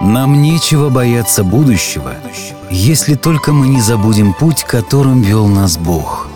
[0.00, 2.12] Нам нечего бояться будущего,
[2.70, 6.28] если только мы не забудем путь, которым вел нас Бог,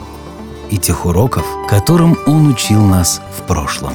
[0.71, 3.93] и тех уроков, которым Он учил нас в прошлом.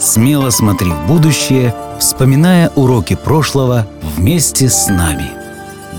[0.00, 3.86] Смело смотри в будущее, вспоминая уроки прошлого
[4.16, 5.30] вместе с нами.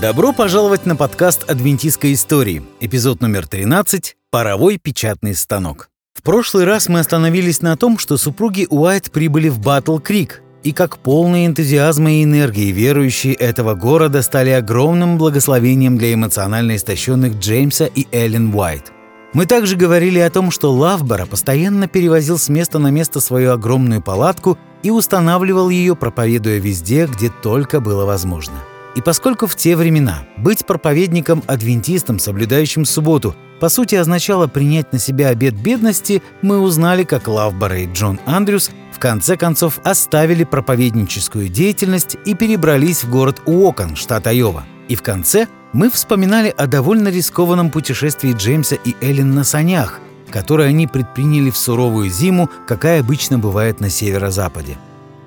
[0.00, 5.88] Добро пожаловать на подкаст «Адвентистской истории», эпизод номер 13 «Паровой печатный станок».
[6.14, 10.72] В прошлый раз мы остановились на том, что супруги Уайт прибыли в Батл Крик, и
[10.72, 17.84] как полные энтузиазма и энергии верующие этого города стали огромным благословением для эмоционально истощенных Джеймса
[17.84, 18.90] и Эллен Уайт.
[19.34, 24.00] Мы также говорили о том, что Лавбора постоянно перевозил с места на место свою огромную
[24.00, 28.54] палатку и устанавливал ее, проповедуя везде, где только было возможно.
[28.94, 35.28] И поскольку в те времена быть проповедником-адвентистом, соблюдающим субботу, по сути означало принять на себя
[35.28, 38.70] обет бедности, мы узнали, как Лавбора и Джон Андрюс
[39.04, 44.64] конце концов оставили проповедническую деятельность и перебрались в город Уокон, штат Айова.
[44.88, 50.70] И в конце мы вспоминали о довольно рискованном путешествии Джеймса и Эллен на санях, которое
[50.70, 54.78] они предприняли в суровую зиму, какая обычно бывает на северо-западе.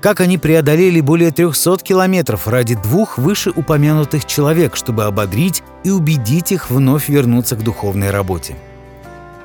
[0.02, 6.72] Как они преодолели более 300 километров ради двух вышеупомянутых человек, чтобы ободрить и убедить их
[6.72, 8.56] вновь вернуться к духовной работе.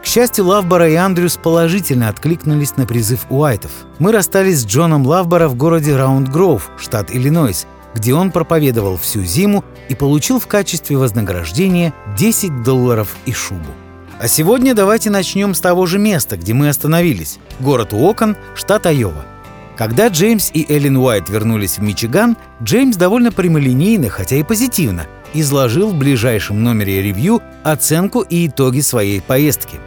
[0.02, 3.70] К счастью, Лавбора и Андрюс положительно откликнулись на призыв Уайтов.
[4.00, 9.64] Мы расстались с Джоном Лавбора в городе Раунд-Гроув, штат Иллинойс, где он проповедовал всю зиму
[9.88, 13.70] и получил в качестве вознаграждения 10 долларов и шубу.
[14.20, 19.24] А сегодня давайте начнем с того же места, где мы остановились– город Уокон, штат Айова.
[19.76, 25.90] Когда Джеймс и Эллен Уайт вернулись в Мичиган, Джеймс довольно прямолинейно, хотя и позитивно, изложил
[25.90, 29.78] в ближайшем номере ревью оценку и итоги своей поездки.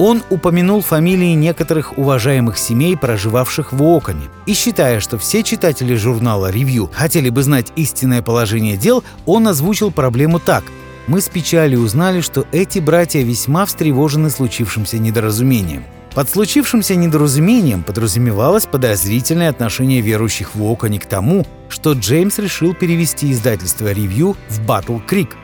[0.00, 6.50] Он упомянул фамилии некоторых уважаемых семей, проживавших в Оконе, и считая, что все читатели журнала
[6.50, 10.64] «Ревью» хотели бы знать истинное положение дел, он озвучил проблему так.
[11.06, 15.84] «Мы с печалью узнали, что эти братья весьма встревожены случившимся недоразумением».
[16.14, 23.30] Под случившимся недоразумением подразумевалось подозрительное отношение верующих в Оконе к тому, что Джеймс решил перевести
[23.30, 25.36] издательство «Ревью» в «Батл Крик».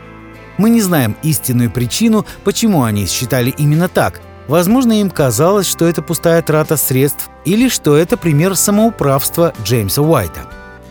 [0.57, 6.03] Мы не знаем истинную причину, почему они считали именно так, Возможно, им казалось, что это
[6.03, 10.43] пустая трата средств или что это пример самоуправства Джеймса Уайта.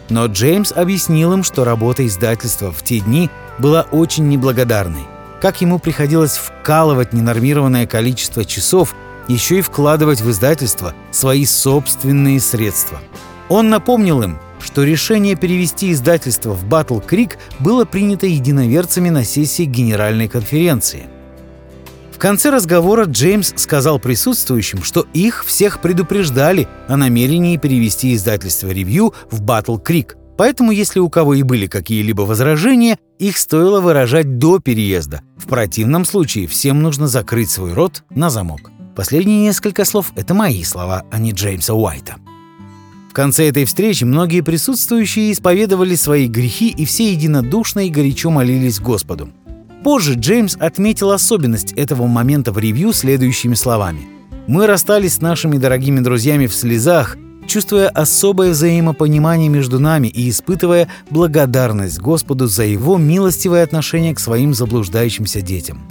[0.09, 5.03] Но Джеймс объяснил им, что работа издательства в те дни была очень неблагодарной.
[5.41, 8.93] Как ему приходилось вкалывать ненормированное количество часов,
[9.27, 12.99] еще и вкладывать в издательство свои собственные средства.
[13.49, 19.63] Он напомнил им, что решение перевести издательство в Battle Creek было принято единоверцами на сессии
[19.63, 21.07] Генеральной конференции–
[22.16, 29.14] в конце разговора Джеймс сказал присутствующим, что их всех предупреждали о намерении перевести издательство «Ревью»
[29.30, 34.59] в «Батл Крик», Поэтому, если у кого и были какие-либо возражения, их стоило выражать до
[34.59, 35.22] переезда.
[35.38, 38.70] В противном случае всем нужно закрыть свой рот на замок.
[38.97, 42.18] Последние несколько слов— это мои слова, а не Джеймса Уайта.
[43.09, 48.82] В конце этой встречи многие присутствующие исповедовали свои грехи и все единодушно и горячо молились
[48.82, 49.30] Господу.
[49.85, 54.07] Позже Джеймс отметил особенность этого момента в ревью следующими словами.
[54.47, 57.16] «Мы расстались с нашими дорогими друзьями в слезах,
[57.46, 64.56] чувствуя особое взаимопонимание между нами и испытывая благодарность Господу за Его милостивое отношение к своим
[64.56, 65.88] заблуждающимся детям».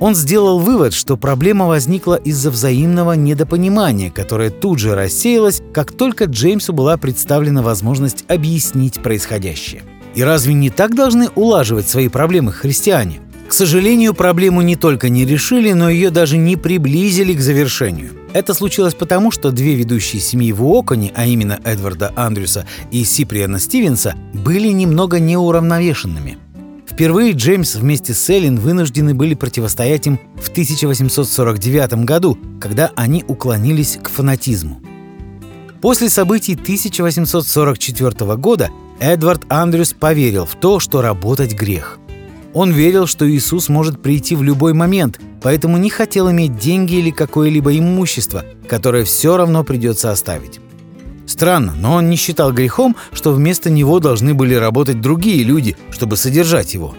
[0.00, 6.24] Он сделал вывод, что проблема возникла из-за взаимного недопонимания, которое тут же рассеялось, как только
[6.24, 9.84] Джеймсу была представлена возможность объяснить происходящее.
[10.14, 13.20] И разве не так должны улаживать свои проблемы христиане?
[13.48, 18.12] К сожалению, проблему не только не решили, но ее даже не приблизили к завершению.
[18.32, 23.60] Это случилось потому, что две ведущие семьи в Уоконе, а именно Эдварда Андрюса и Сиприана
[23.60, 26.38] Стивенса, были немного неуравновешенными.
[26.90, 33.98] Впервые Джеймс вместе с Эллен вынуждены были противостоять им в 1849 году, когда они уклонились
[34.02, 34.80] к фанатизму.
[35.80, 38.70] После событий 1844 года
[39.00, 41.98] Эдвард Андрюс поверил в то, что работать грех.
[42.52, 47.10] Он верил, что Иисус может прийти в любой момент, поэтому не хотел иметь деньги или
[47.10, 50.60] какое-либо имущество, которое все равно придется оставить.
[51.26, 56.16] Странно, но он не считал грехом, что вместо него должны были работать другие люди, чтобы
[56.16, 56.94] содержать его.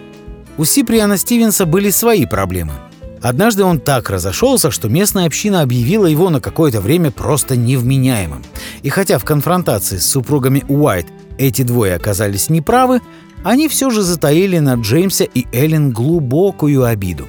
[0.57, 2.73] У Сиприана Стивенса были свои проблемы.
[3.21, 8.43] Однажды он так разошелся, что местная община объявила его на какое-то время просто невменяемым.
[8.83, 13.01] И хотя в конфронтации с супругами Уайт эти двое оказались неправы,
[13.43, 17.27] они все же затаили на Джеймса и Эллен глубокую обиду.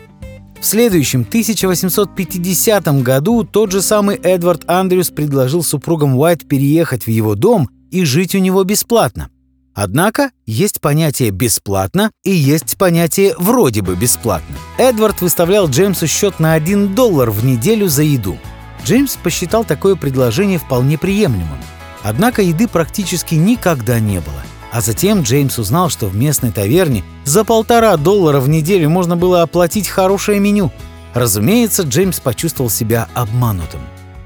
[0.61, 7.35] В следующем 1850 году тот же самый Эдвард Андрюс предложил супругам Уайт переехать в его
[7.35, 9.29] дом и жить у него бесплатно.
[9.75, 14.56] Однако есть понятие «бесплатно» и есть понятие «вроде бы бесплатно».
[14.79, 18.38] Эдвард выставлял Джеймсу счет на 1 доллар в неделю за еду.
[18.87, 21.59] Джеймс посчитал такое предложение вполне приемлемым.
[22.03, 24.43] Однако еды практически никогда не было.
[24.73, 29.43] А затем Джеймс узнал, что в местной таверне за полтора доллара в неделю можно было
[29.43, 30.73] оплатить хорошее меню.
[31.15, 33.81] Разумеется, Джеймс почувствовал себя обманутым.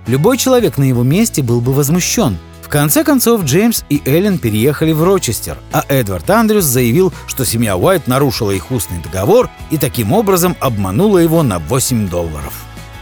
[0.06, 2.38] Любой человек на его месте был бы возмущен–
[2.70, 8.06] конце концов, Джеймс и Эллен переехали в Рочестер, а Эдвард Андрюс заявил, что семья Уайт
[8.06, 12.54] нарушила их устный договор и таким образом обманула его на 8 долларов.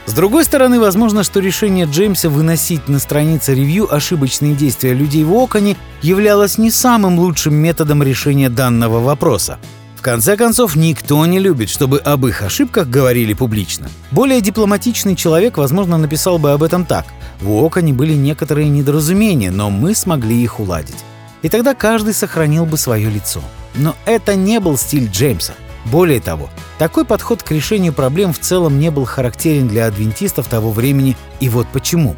[0.09, 5.35] С другой стороны, возможно, что решение Джеймса выносить на странице ревью ошибочные действия людей в
[5.35, 9.59] Оконе являлось не самым лучшим методом решения данного вопроса.
[9.97, 13.91] В конце концов, никто не любит, чтобы об их ошибках говорили публично.
[14.11, 17.05] Более дипломатичный человек, возможно, написал бы об этом так.
[17.43, 21.05] В Оконе были некоторые недоразумения, но мы смогли их уладить.
[21.43, 23.43] И тогда каждый сохранил бы свое лицо.
[23.75, 25.53] Но это не был стиль Джеймса.
[25.91, 30.71] Более того, такой подход к решению проблем в целом не был характерен для адвентистов того
[30.71, 32.17] времени, и вот почему.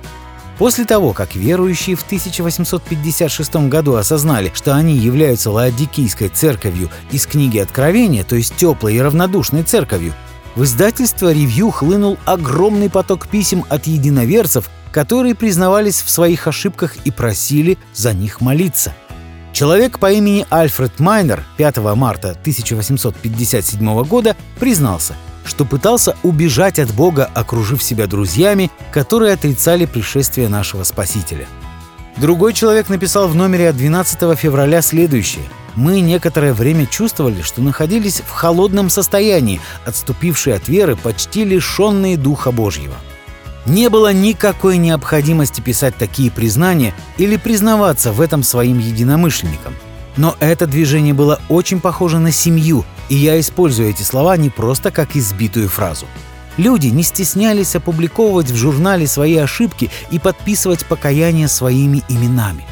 [0.59, 7.59] После того, как верующие в 1856 году осознали, что они являются Лаодикийской церковью из книги
[7.59, 10.13] Откровения, то есть теплой и равнодушной церковью,
[10.57, 17.11] в издательство «Ревью» хлынул огромный поток писем от единоверцев, которые признавались в своих ошибках и
[17.11, 18.95] просили за них молиться.
[19.53, 25.15] Человек по имени Альфред Майнер 5 марта 1857 года признался–
[25.45, 31.47] что пытался убежать от Бога, окружив себя друзьями, которые отрицали пришествие нашего Спасителя.
[32.17, 35.45] Другой человек написал в номере от 12 февраля следующее.
[35.77, 42.51] «Мы некоторое время чувствовали, что находились в холодном состоянии, отступившие от веры, почти лишенные Духа
[42.51, 42.95] Божьего».
[43.67, 49.75] Не было никакой необходимости писать такие признания или признаваться в этом своим единомышленникам.
[50.17, 54.91] Но это движение было очень похоже на семью, и я использую эти слова не просто
[54.91, 56.07] как избитую фразу.
[56.57, 62.65] Люди не стеснялись опубликовывать в журнале свои ошибки и подписывать покаяние своими именами.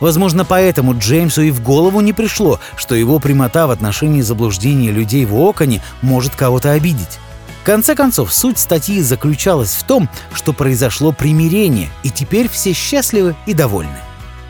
[0.00, 5.24] Возможно, поэтому Джеймсу и в голову не пришло, что его прямота в отношении заблуждения людей
[5.24, 7.18] в оконе может кого-то обидеть.
[7.66, 13.54] Конце концов, суть статьи заключалась в том, что произошло примирение, и теперь все счастливы и
[13.54, 13.98] довольны.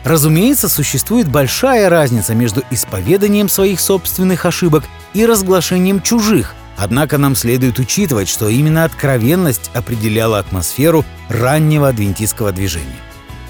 [0.03, 4.83] Разумеется, существует большая разница между исповеданием своих собственных ошибок
[5.15, 13.01] и разглашением чужих, однако нам следует учитывать, что именно откровенность определяла атмосферу раннего адвентистского движения.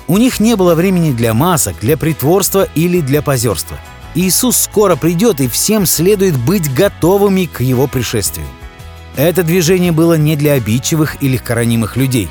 [0.07, 3.77] У них не было времени для масок, для притворства или для позерства.
[4.15, 8.47] Иисус скоро придет, и всем следует быть готовыми к его пришествию.
[9.17, 12.29] Это движение было не для обидчивых и легкоранимых людей.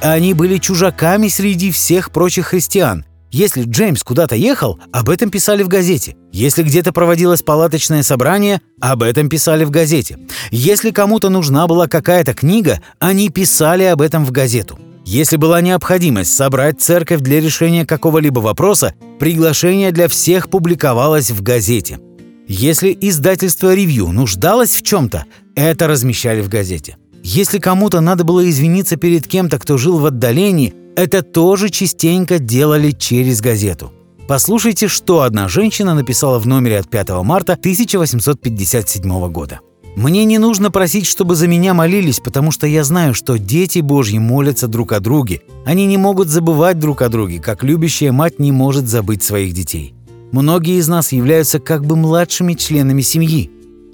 [0.00, 5.68] Они были чужаками среди всех прочих христиан– если Джеймс куда-то ехал, об этом писали в
[5.68, 6.16] газете.
[6.32, 10.18] Если где-то проводилось палаточное собрание, об этом писали в газете.
[10.50, 14.78] Если кому-то нужна была какая-то книга, они писали об этом в газету.
[15.06, 22.00] Если была необходимость собрать церковь для решения какого-либо вопроса, приглашение для всех публиковалось в газете.
[22.46, 25.24] Если издательство «Ревью» нуждалось в чем-то,
[25.54, 26.96] это размещали в газете.
[27.22, 32.90] Если кому-то надо было извиниться перед кем-то, кто жил в отдалении, это тоже частенько делали
[32.90, 33.92] через газету.
[34.28, 39.60] Послушайте, что одна женщина написала в номере от 5 марта 1857 года.
[39.94, 44.16] «Мне не нужно просить, чтобы за меня молились, потому что я знаю, что дети Божьи
[44.18, 45.42] молятся друг о друге.
[45.66, 49.94] Они не могут забывать друг о друге, как любящая мать не может забыть своих детей.
[50.32, 53.50] Многие из нас являются как бы младшими членами семьи.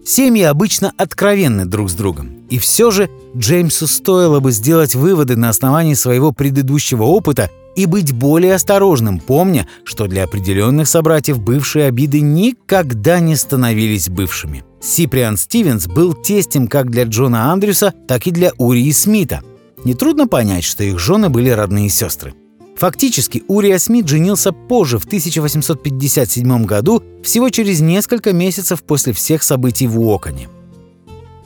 [0.08, 2.46] Семьи обычно откровенны друг с другом.
[2.48, 8.14] И все же Джеймсу стоило бы сделать выводы на основании своего предыдущего опыта и быть
[8.14, 14.64] более осторожным, помня, что для определенных собратьев бывшие обиды никогда не становились бывшими.
[14.80, 19.42] Сиприан Стивенс был тестем как для Джона Андрюса, так и для Урии Смита.
[19.84, 22.32] Нетрудно понять, что их жены были родные сестры.
[22.78, 29.88] Фактически Урия Смит женился позже, в 1857 году, всего через несколько месяцев после всех событий
[29.88, 30.48] в Уоконе.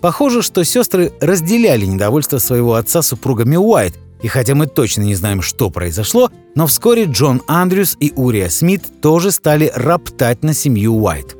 [0.02, 5.40] Похоже, что сестры разделяли недовольство своего отца супругами Уайт, и хотя мы точно не знаем,
[5.40, 11.36] что произошло, но вскоре Джон Андрюс и Урия Смит тоже стали роптать на семью Уайт.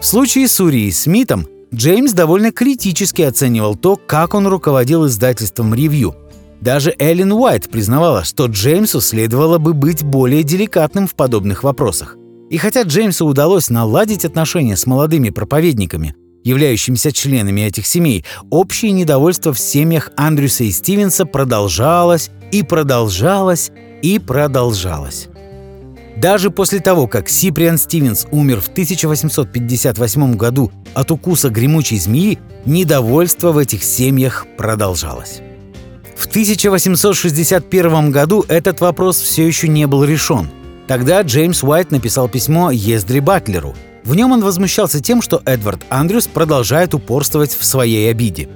[0.00, 6.14] В случае с Урией Смитом Джеймс довольно критически оценивал то, как он руководил издательством «Ревью»,
[6.60, 12.16] даже Эллен Уайт признавала, что Джеймсу следовало бы быть более деликатным в подобных вопросах.
[12.50, 19.52] И хотя Джеймсу удалось наладить отношения с молодыми проповедниками, являющимися членами этих семей, общее недовольство
[19.52, 23.72] в семьях Андрюса и Стивенса продолжалось и продолжалось
[24.02, 25.28] и продолжалось.
[26.16, 33.52] Даже после того, как Сиприан Стивенс умер в 1858 году от укуса гремучей змеи, недовольство
[33.52, 35.42] в этих семьях продолжалось.
[36.16, 40.48] В 1861 году этот вопрос все еще не был решен.
[40.88, 43.74] Тогда Джеймс Уайт написал письмо Ездри Батлеру.
[44.04, 48.48] В нем он возмущался тем, что Эдвард Андрюс продолжает упорствовать в своей обиде.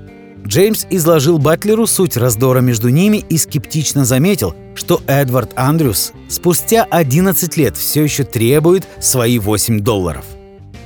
[0.46, 7.56] Джеймс изложил Батлеру суть раздора между ними и скептично заметил, что Эдвард Андрюс спустя 11
[7.56, 10.24] лет все еще требует свои 8 долларов.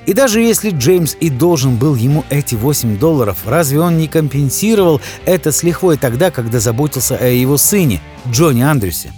[0.07, 5.01] И даже если Джеймс и должен был ему эти 8 долларов, разве он не компенсировал
[5.25, 9.13] это с лихвой тогда, когда заботился о его сыне, Джонни Андрюсе?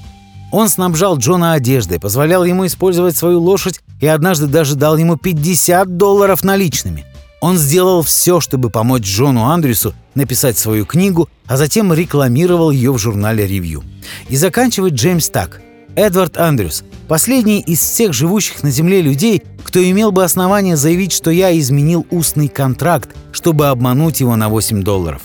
[0.53, 5.97] Он снабжал Джона одеждой, позволял ему использовать свою лошадь и однажды даже дал ему 50
[5.97, 7.05] долларов наличными–
[7.41, 12.99] он сделал все, чтобы помочь Джону Андрюсу написать свою книгу, а затем рекламировал ее в
[12.99, 13.85] журнале «Ревью».
[14.29, 15.61] И заканчивает Джеймс так.
[15.97, 21.31] «Эдвард Андрюс– последний из всех живущих на Земле людей, кто имел бы основание заявить, что
[21.31, 25.23] я изменил устный контракт, чтобы обмануть его на 8 долларов.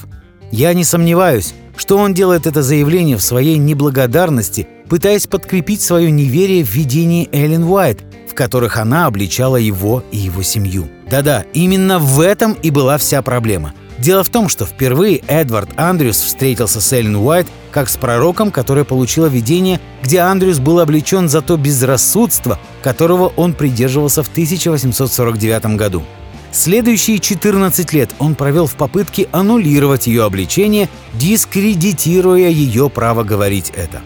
[0.50, 6.64] Я не сомневаюсь, что он делает это заявление в своей неблагодарности, пытаясь подкрепить свое неверие
[6.64, 8.00] в видение Эллен Уайт,
[8.30, 10.88] в которых она обличала его и его семью.
[11.10, 13.74] Да-да, именно в этом и была вся проблема.
[14.02, 18.84] Дело в том, что впервые Эдвард Андрюс встретился с Эллен Уайт как с пророком, который
[18.84, 26.04] получила видение, где Андрюс был облечен за то безрассудство, которого он придерживался в 1849 году.
[26.52, 34.02] Следующие 14 лет он провел в попытке аннулировать ее обличение, дискредитируя ее право говорить это.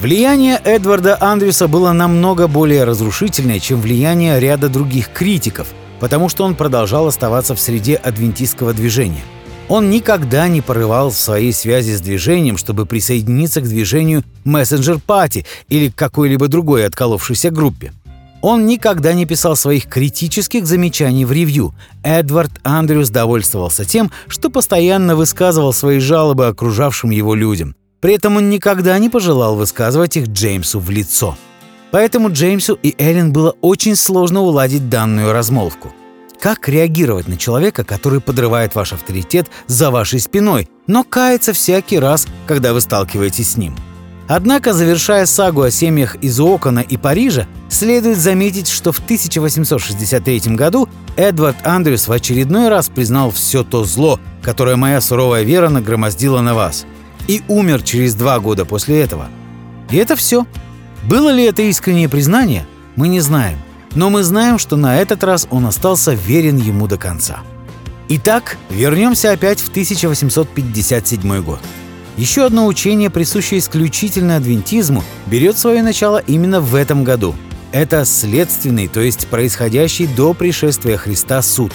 [0.00, 5.66] Влияние Эдварда Андрюса было намного более разрушительное, чем влияние ряда других критиков,
[5.98, 9.22] потому что он продолжал оставаться в среде адвентистского движения.
[9.70, 15.90] Он никогда не порывал своей связи с движением, чтобы присоединиться к движению Messenger Party или
[15.90, 17.92] к какой-либо другой отколовшейся группе.
[18.42, 21.72] Он никогда не писал своих критических замечаний в ревью.
[22.02, 27.76] Эдвард Андрюс довольствовался тем, что постоянно высказывал свои жалобы окружавшим его людям.
[28.00, 31.38] При этом он никогда не пожелал высказывать их Джеймсу в лицо.
[31.92, 35.92] Поэтому Джеймсу и Эллен было очень сложно уладить данную размолвку.
[36.40, 42.26] Как реагировать на человека, который подрывает ваш авторитет за вашей спиной, но кается всякий раз,
[42.46, 43.76] когда вы сталкиваетесь с ним?
[44.26, 50.88] Однако, завершая сагу о семьях из Окона и Парижа, следует заметить, что в 1863 году
[51.16, 56.54] Эдвард Андрюс в очередной раз признал все то зло, которое моя суровая вера нагромоздила на
[56.54, 56.86] вас–
[57.30, 59.28] и умер через два года после этого.
[59.90, 60.46] И это все.
[61.04, 62.66] Было ли это искреннее признание,
[62.96, 63.58] мы не знаем.
[63.94, 67.40] Но мы знаем, что на этот раз он остался верен ему до конца.
[68.08, 71.60] Итак, вернемся опять в 1857 год.
[72.16, 77.34] Еще одно учение, присущее исключительно адвентизму, берет свое начало именно в этом году.
[77.72, 81.72] Это следственный, то есть происходящий до пришествия Христа суд.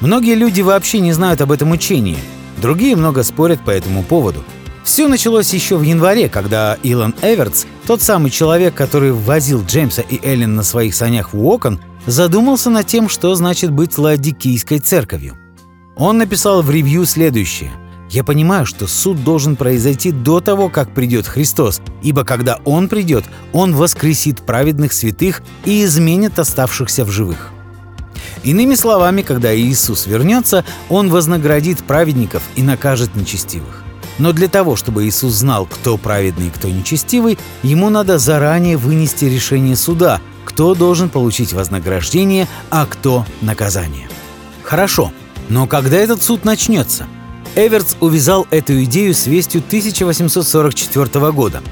[0.00, 2.18] Многие люди вообще не знают об этом учении,
[2.60, 4.42] Другие много спорят по этому поводу.
[4.88, 10.18] Все началось еще в январе, когда Илон Эвертс, тот самый человек, который возил Джеймса и
[10.26, 15.36] Эллен на своих санях в Уокон, задумался над тем, что значит быть ладикийской церковью.
[15.94, 17.70] Он написал в ревью следующее.
[18.08, 23.26] «Я понимаю, что суд должен произойти до того, как придет Христос, ибо когда Он придет,
[23.52, 27.50] Он воскресит праведных святых и изменит оставшихся в живых.
[28.42, 33.84] Иными словами, когда Иисус вернется, Он вознаградит праведников и накажет нечестивых.
[34.18, 39.26] Но для того, чтобы Иисус знал, кто праведный и кто нечестивый, ему надо заранее вынести
[39.26, 44.08] решение суда, кто должен получить вознаграждение, а кто наказание.
[44.64, 45.12] Хорошо,
[45.48, 47.06] но когда этот суд начнется?
[47.54, 51.62] Эвертс увязал эту идею с вестью 1844 года.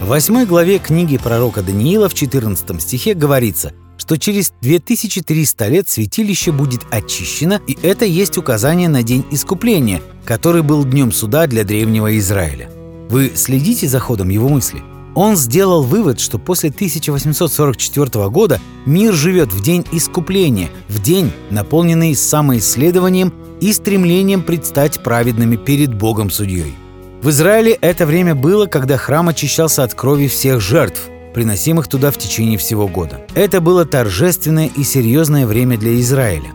[0.00, 3.72] В восьмой главе книги пророка Даниила в 14 стихе говорится–
[4.04, 10.60] что через 2300 лет святилище будет очищено, и это есть указание на день искупления, который
[10.60, 12.68] был днем суда для древнего Израиля.
[13.08, 14.82] Вы следите за ходом его мысли?
[15.14, 22.14] Он сделал вывод, что после 1844 года мир живет в день искупления, в день, наполненный
[22.14, 23.32] самоисследованием
[23.62, 26.74] и стремлением предстать праведными перед Богом судьей.
[27.22, 32.16] В Израиле это время было, когда храм очищался от крови всех жертв, приносимых туда в
[32.16, 33.20] течение всего года.
[33.34, 36.52] Это было торжественное и серьезное время для Израиля.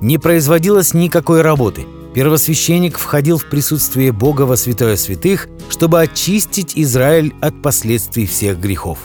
[0.00, 1.86] Не производилось никакой работы.
[2.14, 8.98] Первосвященник входил в присутствие Бога во святое святых, чтобы очистить Израиль от последствий всех грехов.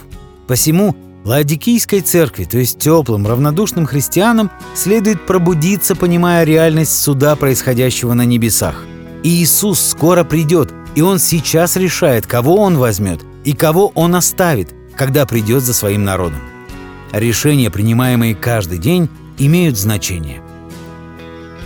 [0.47, 0.95] Посему
[1.25, 8.85] Ладикийской церкви, то есть теплым, равнодушным христианам, следует пробудиться, понимая реальность суда, происходящего на небесах.
[9.23, 14.73] И Иисус скоро придет, и Он сейчас решает, кого Он возьмет и кого Он оставит,
[14.99, 16.41] когда придет за своим народом.
[17.13, 20.41] Решения, принимаемые каждый день, имеют значение.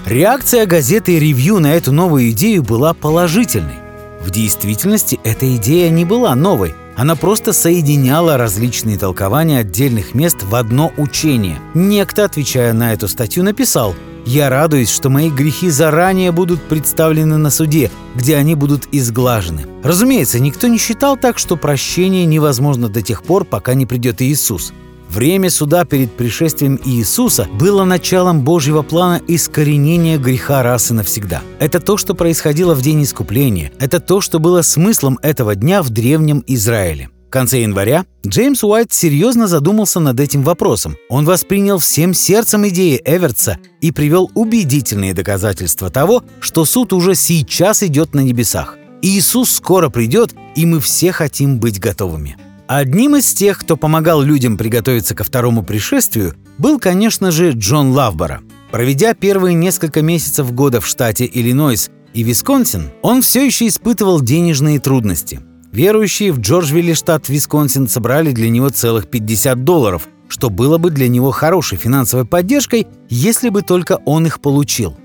[0.06, 3.80] Реакция газеты «Ревью» на эту новую идею была положительной.
[4.22, 10.54] В действительности эта идея не была новой, она просто соединяла различные толкования отдельных мест в
[10.54, 11.58] одно учение.
[11.74, 17.50] Некто, отвечая на эту статью, написал «Я радуюсь, что мои грехи заранее будут представлены на
[17.50, 19.66] суде, где они будут изглажены».
[19.84, 24.74] Разумеется, никто не считал так, что прощение невозможно до тех пор, пока не придет Иисус.
[25.14, 31.44] Время суда перед пришествием Иисуса было началом Божьего плана искоренения греха раз и навсегда.
[31.60, 33.72] Это то, что происходило в день искупления.
[33.80, 37.10] Это то, что было смыслом этого дня в древнем Израиле.
[37.34, 40.98] Конце января Джеймс Уайт серьезно задумался над этим вопросом.
[41.10, 47.82] Он воспринял всем сердцем идеи Эвертса и привел убедительные доказательства того, что суд уже сейчас
[47.82, 48.78] идет на небесах.
[49.02, 52.38] Иисус скоро придет, и мы все хотим быть готовыми.
[52.68, 58.42] Одним из тех, кто помогал людям приготовиться ко второму пришествию, был, конечно же, Джон Лавбора.
[58.72, 64.80] Проведя первые несколько месяцев года в штате Иллинойс и Висконсин, он все еще испытывал денежные
[64.80, 65.42] трудности.
[65.74, 71.08] Верующие в Джорджвилле, штат Висконсин, собрали для него целых 50 долларов, что было бы для
[71.08, 74.96] него хорошей финансовой поддержкой, если бы только он их получил.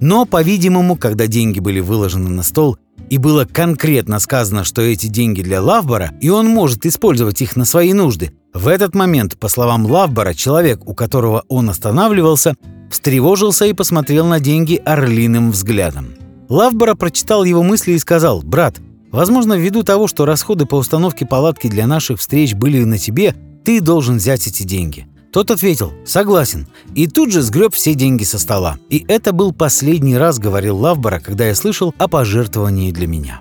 [0.00, 2.78] Но, по-видимому, когда деньги были выложены на стол,
[3.10, 7.64] и было конкретно сказано, что эти деньги для Лавбора, и он может использовать их на
[7.64, 12.54] свои нужды, в этот момент, по словам Лавбора, человек, у которого он останавливался,
[12.90, 16.14] встревожился и посмотрел на деньги орлиным взглядом.
[16.48, 18.80] Лавбора прочитал его мысли и сказал, «Брат,
[19.10, 23.34] возможно, ввиду того, что расходы по установке палатки для наших встреч были на тебе,
[23.64, 25.06] ты должен взять эти деньги.
[25.32, 28.78] Тот ответил «Согласен» и тут же сгреб все деньги со стола.
[28.88, 33.40] И это был последний раз, говорил Лавбора, когда я слышал о пожертвовании для меня.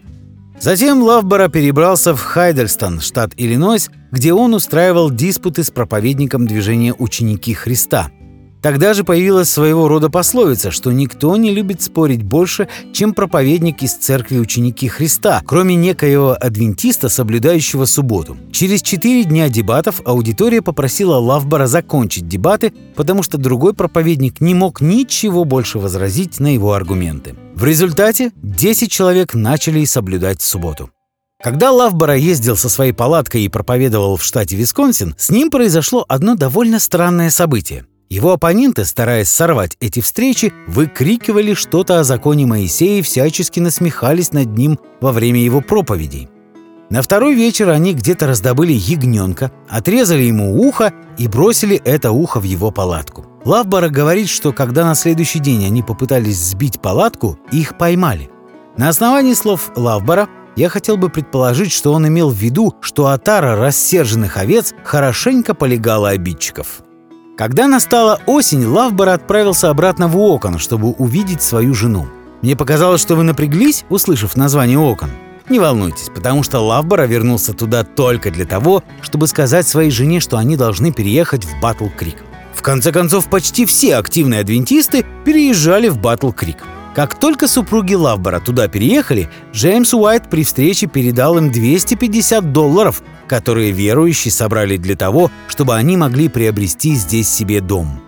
[0.60, 7.54] Затем Лавбора перебрался в Хайдельстон, штат Иллинойс, где он устраивал диспуты с проповедником движения «Ученики
[7.54, 8.10] Христа»,
[8.62, 13.94] Тогда же появилась своего рода пословица, что никто не любит спорить больше, чем проповедник из
[13.94, 18.36] церкви ученики Христа, кроме некоего адвентиста, соблюдающего субботу.
[18.52, 24.82] Через четыре дня дебатов аудитория попросила Лавбора закончить дебаты, потому что другой проповедник не мог
[24.82, 27.36] ничего больше возразить на его аргументы.
[27.56, 30.90] В результате 10 человек начали соблюдать субботу.
[31.44, 36.34] Когда Лавбора ездил со своей палаткой и проповедовал в штате Висконсин, с ним произошло одно
[36.34, 43.02] довольно странное событие– его оппоненты, стараясь сорвать эти встречи, выкрикивали что-то о законе Моисея и
[43.02, 46.30] всячески насмехались над ним во время его проповедей.
[46.90, 52.44] На второй вечер они где-то раздобыли ягненка, отрезали ему ухо и бросили это ухо в
[52.44, 53.26] его палатку.
[53.44, 58.30] Лавбора говорит, что когда на следующий день они попытались сбить палатку, их поймали.
[58.78, 63.58] На основании слов Лавбора я хотел бы предположить, что он имел в виду, что отара
[63.58, 66.84] рассерженных овец хорошенько полегала обидчиков.
[67.38, 72.08] Когда настала осень, Лавбор отправился обратно в Окон, чтобы увидеть свою жену.
[72.42, 75.12] Мне показалось, что вы напряглись, услышав название Окон.
[75.48, 80.38] Не волнуйтесь, потому что Лавбора вернулся туда только для того, чтобы сказать своей жене, что
[80.38, 82.24] они должны переехать в Батл Крик.
[82.56, 86.64] В конце концов, почти все активные адвентисты переезжали в Батл Крик.
[86.98, 93.70] Как только супруги Лавбора туда переехали, Джеймс Уайт при встрече передал им 250 долларов, которые
[93.70, 98.02] верующие собрали для того, чтобы они могли приобрести здесь себе дом.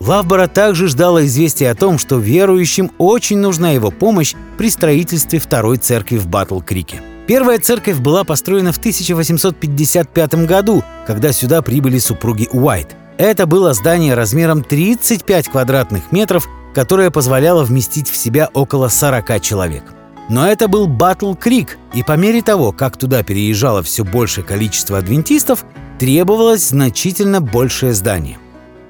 [0.00, 5.76] Лавбора также ждала известия о том, что верующим очень нужна его помощь при строительстве второй
[5.76, 7.02] церкви в Батл-Крике.
[7.26, 12.96] Первая церковь была построена в 1855 году, когда сюда прибыли супруги Уайт.
[13.18, 19.84] Это было здание размером 35 квадратных метров которая позволяла вместить в себя около 40 человек.
[20.28, 24.98] Но это был Батл Крик, и по мере того, как туда переезжало все большее количество
[24.98, 25.64] адвентистов,
[25.98, 28.38] требовалось значительно большее здание.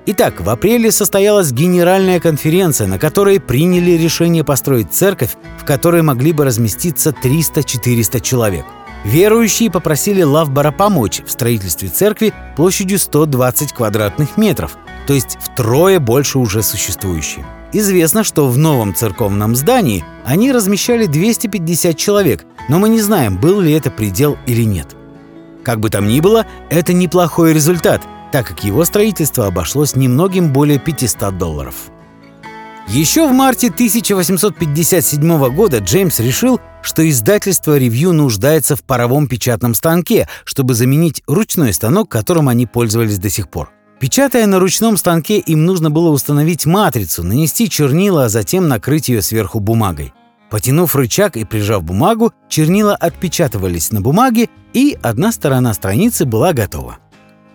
[0.06, 6.32] Итак, в апреле состоялась генеральная конференция, на которой приняли решение построить церковь, в которой могли
[6.32, 8.64] бы разместиться 300-400 человек.
[9.04, 16.38] Верующие попросили Лавбара помочь в строительстве церкви площадью 120 квадратных метров, то есть втрое больше
[16.38, 17.44] уже существующей.
[17.72, 23.60] Известно, что в новом церковном здании они размещали 250 человек, но мы не знаем, был
[23.60, 24.88] ли это предел или нет.
[25.62, 28.02] Как бы там ни было, это неплохой результат,
[28.32, 31.74] так как его строительство обошлось немногим более 500 долларов.
[32.88, 40.26] Еще в марте 1857 года Джеймс решил, что издательство «Ревью» нуждается в паровом печатном станке,
[40.44, 43.70] чтобы заменить ручной станок, которым они пользовались до сих пор.
[44.00, 49.20] Печатая на ручном станке, им нужно было установить матрицу, нанести чернила, а затем накрыть ее
[49.20, 50.14] сверху бумагой.
[50.48, 56.96] Потянув рычаг и прижав бумагу, чернила отпечатывались на бумаге, и одна сторона страницы была готова.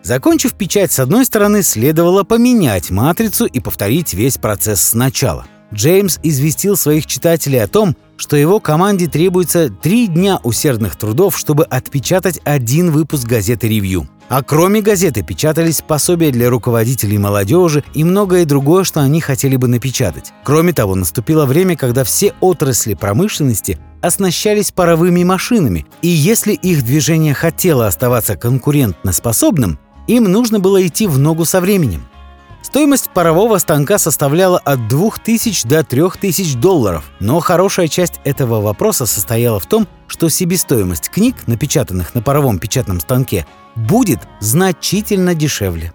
[0.03, 5.47] Закончив печать с одной стороны, следовало поменять матрицу и повторить весь процесс сначала.
[5.73, 11.63] Джеймс известил своих читателей о том, что его команде требуется три дня усердных трудов, чтобы
[11.65, 14.07] отпечатать один выпуск газеты «Ревью».
[14.27, 19.67] А кроме газеты печатались пособия для руководителей молодежи и многое другое, что они хотели бы
[19.67, 20.33] напечатать.
[20.43, 27.33] Кроме того, наступило время, когда все отрасли промышленности оснащались паровыми машинами, и если их движение
[27.33, 32.05] хотело оставаться конкурентноспособным, им нужно было идти в ногу со временем.
[32.65, 39.59] Стоимость парового станка составляла от 2000 до 3000 долларов, но хорошая часть этого вопроса состояла
[39.59, 45.93] в том, что себестоимость книг, напечатанных на паровом печатном станке, будет значительно дешевле.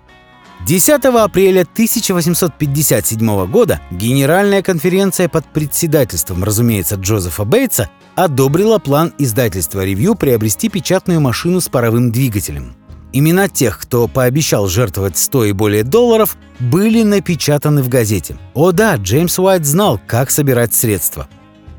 [0.64, 10.14] 10 апреля 1857 года Генеральная конференция под председательством, разумеется, Джозефа Бейтса одобрила план издательства «Ревью»
[10.14, 12.76] приобрести печатную машину с паровым двигателем.
[13.12, 18.38] Имена тех, кто пообещал жертвовать 100 и более долларов, были напечатаны в газете.
[18.54, 21.28] О да, Джеймс Уайт знал, как собирать средства.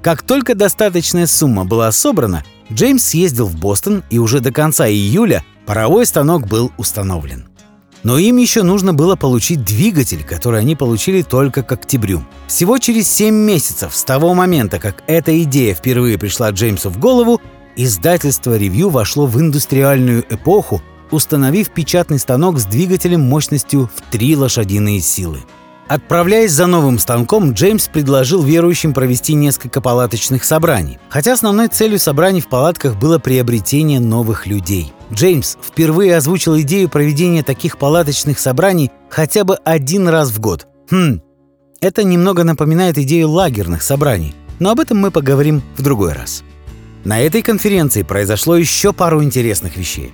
[0.02, 5.44] Как только достаточная сумма была собрана, Джеймс съездил в Бостон, и уже до конца июля
[5.66, 7.46] паровой станок был установлен.
[8.04, 12.24] Но им еще нужно было получить двигатель, который они получили только к октябрю.
[12.48, 17.40] Всего через 7 месяцев с того момента, как эта идея впервые пришла Джеймсу в голову,
[17.76, 20.82] издательство «Ревью» вошло в индустриальную эпоху,
[21.12, 25.40] установив печатный станок с двигателем мощностью в 3 лошадиные силы.
[25.88, 32.40] Отправляясь за новым станком, Джеймс предложил верующим провести несколько палаточных собраний, хотя основной целью собраний
[32.40, 34.94] в палатках было приобретение новых людей.
[35.12, 40.66] Джеймс впервые озвучил идею проведения таких палаточных собраний хотя бы один раз в год.
[40.90, 41.20] Хм,
[41.82, 46.44] это немного напоминает идею лагерных собраний, но об этом мы поговорим в другой раз.
[47.04, 50.14] На этой конференции произошло еще пару интересных вещей.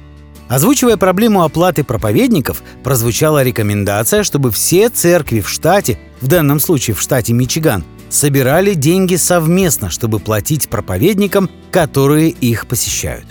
[0.50, 7.02] Озвучивая проблему оплаты проповедников, прозвучала рекомендация, чтобы все церкви в штате, в данном случае в
[7.02, 13.26] штате Мичиган, собирали деньги совместно, чтобы платить проповедникам, которые их посещают.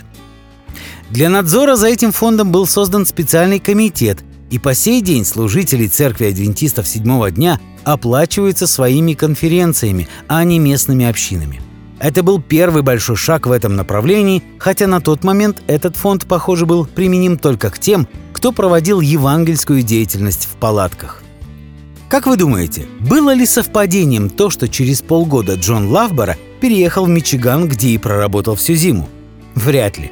[1.09, 6.27] Для надзора за этим фондом был создан специальный комитет, и по сей день служители церкви
[6.27, 11.61] адвентистов седьмого дня оплачиваются своими конференциями, а не местными общинами.
[11.99, 16.65] Это был первый большой шаг в этом направлении, хотя на тот момент этот фонд, похоже,
[16.65, 21.23] был применим только к тем, кто проводил евангельскую деятельность в палатках.
[22.09, 27.67] Как вы думаете, было ли совпадением то, что через полгода Джон Лавбора переехал в Мичиган,
[27.67, 29.09] где и проработал всю зиму?
[29.55, 30.11] Вряд ли.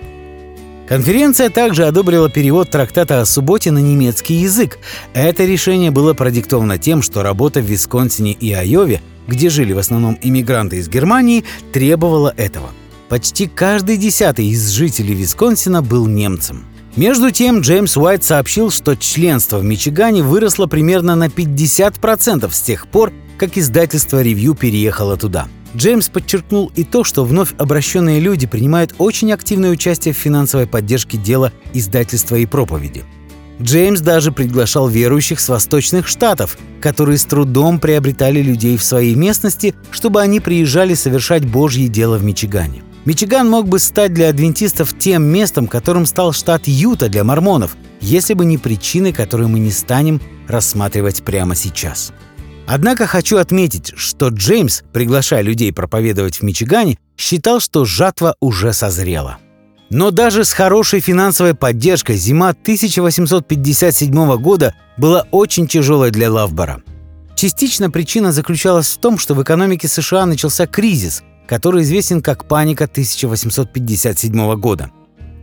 [0.90, 4.78] Конференция также одобрила перевод трактата о субботе на немецкий язык.
[5.14, 10.18] Это решение было продиктовано тем, что работа в Висконсине и Айове где жили в основном
[10.22, 12.70] иммигранты из Германии, требовала этого.
[13.10, 16.66] Почти каждый десятый из жителей Висконсина был немцем.
[16.96, 22.88] Между тем, Джеймс Уайт сообщил, что членство в Мичигане выросло примерно на 50% с тех
[22.88, 25.48] пор, как издательство «Ревью» переехало туда.
[25.76, 31.18] Джеймс подчеркнул и то, что вновь обращенные люди принимают очень активное участие в финансовой поддержке
[31.18, 33.04] дела издательства и проповеди.
[33.62, 39.74] Джеймс даже приглашал верующих с восточных штатов, которые с трудом приобретали людей в своей местности,
[39.92, 42.84] чтобы они приезжали совершать Божье дело в Мичигане.
[43.06, 48.34] Мичиган мог бы стать для адвентистов тем местом, которым стал штат Юта для мормонов, если
[48.34, 52.12] бы не причины, которые мы не станем рассматривать прямо сейчас.
[52.68, 59.38] Однако хочу отметить, что Джеймс, приглашая людей проповедовать в Мичигане, считал, что жатва уже созрела.
[59.90, 66.82] Но даже с хорошей финансовой поддержкой зима 1857 года была очень тяжелой для Лавбора.
[67.36, 72.86] Частично причина заключалась в том, что в экономике США начался кризис, который известен как паника
[72.86, 74.92] 1857 года.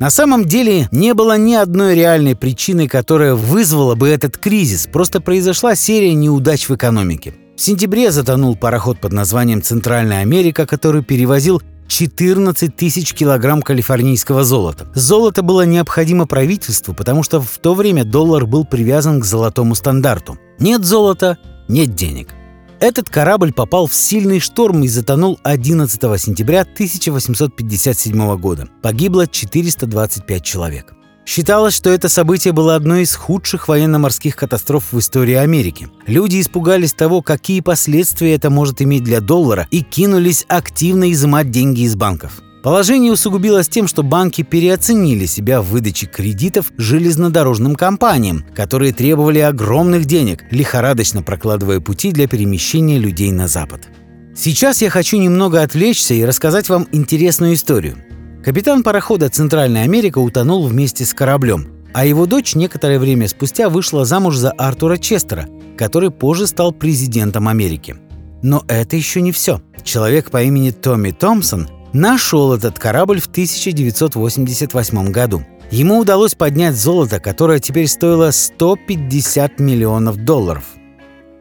[0.01, 5.21] На самом деле не было ни одной реальной причины, которая вызвала бы этот кризис, просто
[5.21, 7.35] произошла серия неудач в экономике.
[7.57, 14.87] В сентябре затонул пароход под названием «Центральная Америка», который перевозил 14 тысяч килограмм калифорнийского золота.
[14.95, 20.39] Золото было необходимо правительству, потому что в то время доллар был привязан к золотому стандарту.
[20.59, 22.35] Нет золота– нет денег.
[22.81, 28.69] Этот корабль попал в сильный шторм и затонул 11 сентября 1857 года.
[28.83, 30.93] Погибло 425 человек.
[31.25, 35.89] Считалось, что это событие было одной из худших военно-морских катастроф в истории Америки.
[36.07, 41.83] Люди испугались того, какие последствия это может иметь для доллара, и кинулись активно изымать деньги
[41.83, 42.43] из банков.
[42.63, 50.05] Положение усугубилось тем, что банки переоценили себя в выдаче кредитов железнодорожным компаниям, которые требовали огромных
[50.05, 53.89] денег, лихорадочно прокладывая пути для перемещения людей на Запад.
[54.37, 57.97] Сейчас я хочу немного отвлечься и рассказать вам интересную историю.
[58.43, 64.05] Капитан парохода «Центральная Америка» утонул вместе с кораблем, а его дочь некоторое время спустя вышла
[64.05, 67.95] замуж за Артура Честера, который позже стал президентом Америки.
[68.43, 69.63] Но это еще не все.
[69.85, 75.45] Человек по имени Томми Томпсон нашел этот корабль в 1988 году.
[75.71, 80.65] Ему удалось поднять золото, которое теперь стоило 150 миллионов долларов.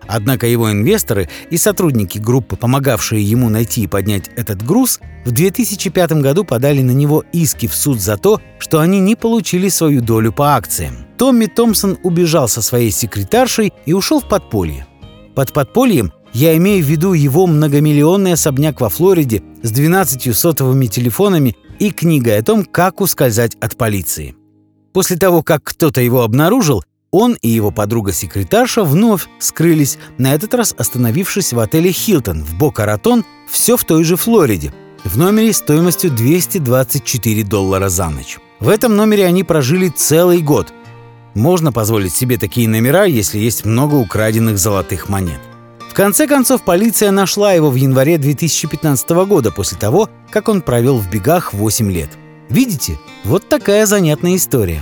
[0.07, 6.13] Однако его инвесторы и сотрудники группы, помогавшие ему найти и поднять этот груз, в 2005
[6.13, 10.31] году подали на него иски в суд за то, что они не получили свою долю
[10.31, 11.05] по акциям.
[11.17, 14.87] Томми Томпсон убежал со своей секретаршей и ушел в подполье.
[15.35, 21.55] Под подпольем я имею в виду его многомиллионный особняк во Флориде с 12 сотовыми телефонами
[21.79, 24.35] и книгой о том, как ускользать от полиции.
[24.93, 30.73] После того, как кто-то его обнаружил, он и его подруга-секретарша вновь скрылись, на этот раз
[30.77, 37.43] остановившись в отеле «Хилтон» в Бока-Ратон, все в той же Флориде, в номере стоимостью 224
[37.43, 38.39] доллара за ночь.
[38.59, 40.73] В этом номере они прожили целый год.
[41.33, 45.39] Можно позволить себе такие номера, если есть много украденных золотых монет.
[45.89, 50.97] В конце концов, полиция нашла его в январе 2015 года после того, как он провел
[50.97, 52.09] в бегах 8 лет.
[52.49, 54.81] Видите, вот такая занятная история.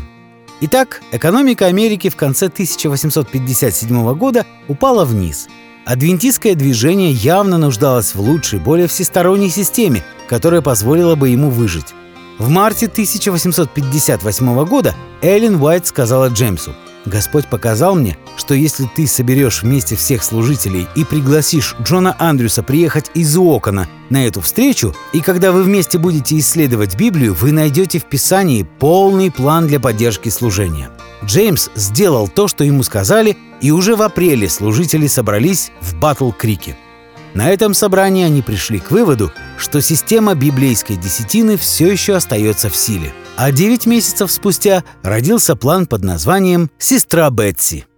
[0.62, 5.48] Итак, экономика Америки в конце 1857 года упала вниз.
[5.86, 11.94] Адвентистское движение явно нуждалось в лучшей, более всесторонней системе, которая позволила бы ему выжить.
[12.38, 19.64] В марте 1858 года Эллен Уайт сказала Джеймсу– Господь показал мне, что если ты соберешь
[19.64, 25.52] вместе всех служителей и пригласишь Джона Андрюса приехать из Уокона на эту встречу, и когда
[25.52, 30.92] вы вместе будете исследовать Библию, вы найдете в Писании полный план для поддержки служения.
[31.24, 36.76] Джеймс сделал то, что ему сказали, и уже в апреле служители собрались в Батл-Крике.
[37.34, 42.76] На этом собрании они пришли к выводу, что система библейской десятины все еще остается в
[42.76, 43.14] силе.
[43.36, 47.89] А 9 месяцев спустя родился план под названием «Сестра Бетси».